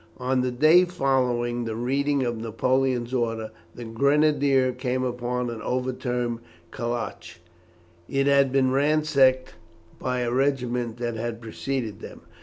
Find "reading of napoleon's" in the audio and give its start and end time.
1.75-3.13